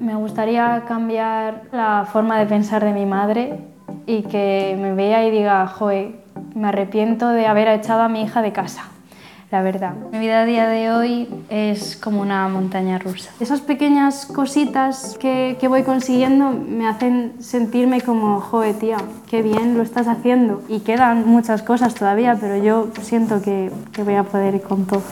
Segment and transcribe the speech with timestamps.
[0.00, 3.60] Me gustaría cambiar la forma de pensar de mi madre
[4.06, 6.16] y que me vea y diga, joe,
[6.54, 8.84] me arrepiento de haber echado a mi hija de casa.
[9.50, 13.30] La verdad, mi vida a día de hoy es como una montaña rusa.
[13.38, 18.96] Esas pequeñas cositas que, que voy consiguiendo me hacen sentirme como, joe, tía,
[19.28, 20.62] qué bien lo estás haciendo.
[20.68, 24.86] Y quedan muchas cosas todavía, pero yo siento que, que voy a poder ir con
[24.86, 25.02] todo.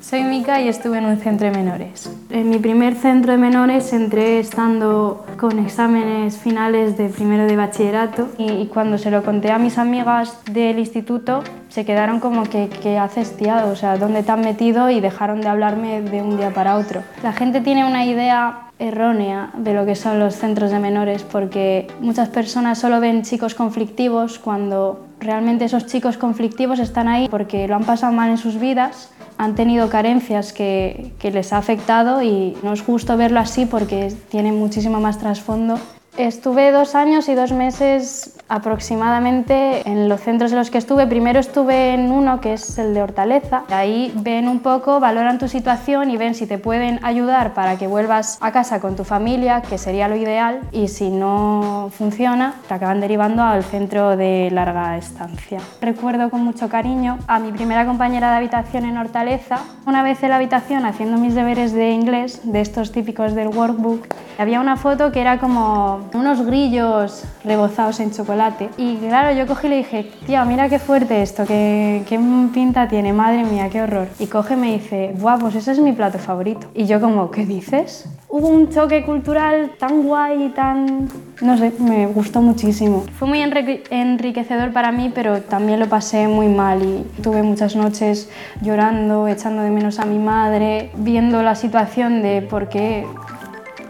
[0.00, 2.10] Soy Mica y estuve en un centro de menores.
[2.30, 8.28] En mi primer centro de menores entré estando con exámenes finales de primero de bachillerato
[8.38, 12.96] y cuando se lo conté a mis amigas del instituto se quedaron como que ¿qué
[12.96, 13.34] haces?
[13.66, 14.88] O sea, ¿dónde te han metido?
[14.88, 17.02] Y dejaron de hablarme de un día para otro.
[17.22, 21.88] La gente tiene una idea errónea de lo que son los centros de menores porque
[22.00, 27.74] muchas personas solo ven chicos conflictivos cuando realmente esos chicos conflictivos están ahí porque lo
[27.74, 32.56] han pasado mal en sus vidas han tenido carencias que, que, les ha afectado y
[32.62, 35.78] no es justo verlo así porque tiene muchísimo más trasfondo.
[36.18, 41.06] Estuve dos años y dos meses aproximadamente en los centros en los que estuve.
[41.06, 43.62] Primero estuve en uno que es el de Hortaleza.
[43.70, 47.86] Ahí ven un poco, valoran tu situación y ven si te pueden ayudar para que
[47.86, 52.74] vuelvas a casa con tu familia, que sería lo ideal, y si no funciona, te
[52.74, 55.60] acaban derivando al centro de larga estancia.
[55.80, 59.60] Recuerdo con mucho cariño a mi primera compañera de habitación en Hortaleza.
[59.86, 64.06] Una vez en la habitación haciendo mis deberes de inglés, de estos típicos del workbook,
[64.38, 68.70] había una foto que era como unos grillos rebozados en chocolate.
[68.76, 72.18] Y claro, yo cogí y le dije, tía, mira qué fuerte esto, qué, qué
[72.52, 74.08] pinta tiene, madre mía, qué horror.
[74.18, 76.68] Y coge y me dice, guau, pues ese es mi plato favorito.
[76.74, 78.08] Y yo como, ¿qué dices?
[78.28, 81.08] Hubo un choque cultural tan guay y tan...
[81.40, 83.04] no sé, me gustó muchísimo.
[83.18, 88.30] Fue muy enriquecedor para mí, pero también lo pasé muy mal y tuve muchas noches
[88.60, 93.06] llorando, echando de menos a mi madre, viendo la situación de por qué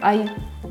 [0.01, 0.25] hay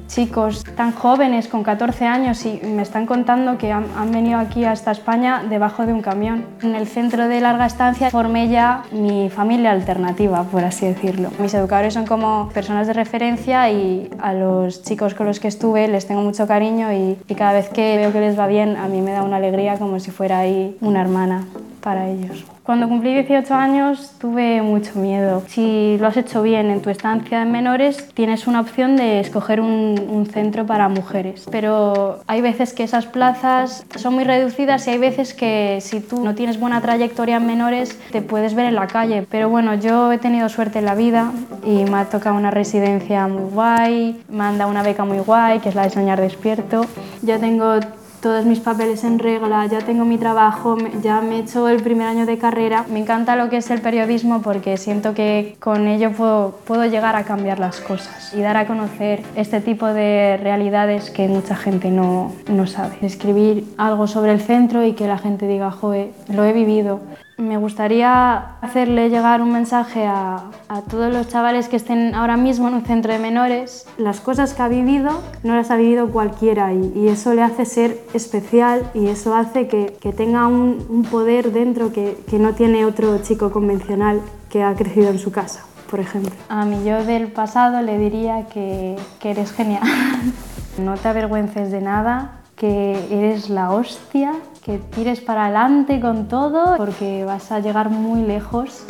[0.08, 4.90] chicos tan jóvenes, con 14 años, y me están contando que han, venido aquí hasta
[4.90, 6.46] España debajo de un camión.
[6.62, 11.30] En el centro de larga estancia formé ya mi familia alternativa, por así decirlo.
[11.38, 15.86] Mis educadores son como personas de referencia y a los chicos con los que estuve
[15.88, 19.00] les tengo mucho cariño y cada vez que veo que les va bien, a mí
[19.02, 21.44] me da una alegría como si fuera ahí una hermana
[21.78, 22.44] para ellos.
[22.62, 25.42] Cuando cumplí 18 años tuve mucho miedo.
[25.46, 29.62] Si lo has hecho bien en tu estancia en menores, tienes una opción de escoger
[29.62, 31.46] un, un, centro para mujeres.
[31.50, 36.22] Pero hay veces que esas plazas son muy reducidas y hay veces que si tú
[36.22, 39.26] no tienes buena trayectoria en menores, te puedes ver en la calle.
[39.30, 41.32] Pero bueno, yo he tenido suerte en la vida
[41.64, 45.60] y me ha tocado una residencia muy guay, me han dado una beca muy guay,
[45.60, 46.84] que es la de Soñar Despierto.
[47.22, 47.80] Ya tengo
[48.20, 52.08] todos mis papeles en regla, ya tengo mi trabajo, ya me he hecho el primer
[52.08, 52.84] año de carrera.
[52.90, 57.16] Me encanta lo que es el periodismo porque siento que con ello puedo, puedo llegar
[57.16, 61.90] a cambiar las cosas y dar a conocer este tipo de realidades que mucha gente
[61.90, 62.96] no, no sabe.
[63.02, 67.00] Escribir algo sobre el centro y que la gente diga, joe, lo he vivido.
[67.38, 72.66] Me gustaría hacerle llegar un mensaje a, a, todos los chavales que estén ahora mismo
[72.66, 73.86] en un centro de menores.
[73.96, 78.00] Las cosas que ha vivido no las ha vivido cualquiera y, eso le hace ser
[78.12, 82.84] especial y eso hace que, que tenga un, un, poder dentro que, que no tiene
[82.84, 86.32] otro chico convencional que ha crecido en su casa, por ejemplo.
[86.48, 89.84] A mi yo del pasado le diría que, que eres genial.
[90.78, 96.76] no te avergüences de nada, que eres la hostia, que tires para adelante con todo
[96.76, 98.84] porque vas a llegar muy lejos.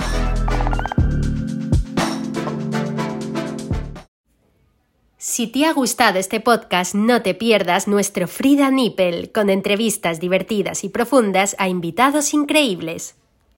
[5.16, 10.82] Si te ha gustado este podcast, no te pierdas nuestro Frida Nippel con entrevistas divertidas
[10.84, 13.14] y profundas a invitados increíbles.